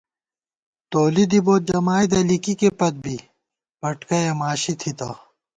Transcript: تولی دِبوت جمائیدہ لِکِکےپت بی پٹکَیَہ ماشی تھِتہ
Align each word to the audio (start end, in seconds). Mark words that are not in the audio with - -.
تولی 0.91 1.25
دِبوت 1.31 1.61
جمائیدہ 1.69 2.19
لِکِکےپت 2.29 2.93
بی 3.03 3.17
پٹکَیَہ 3.79 4.35
ماشی 4.39 4.73
تھِتہ 4.79 5.09